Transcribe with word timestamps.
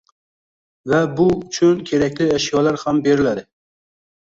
va 0.93 1.01
bu 1.19 1.27
uchun 1.45 1.83
kerakli 1.91 2.29
ashyolar 2.39 2.83
ham 2.87 3.05
beriladi. 3.09 3.49